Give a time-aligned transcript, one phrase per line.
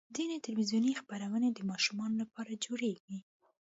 [0.15, 3.17] ځینې تلویزیوني خپرونې د ماشومانو لپاره جوړېږي.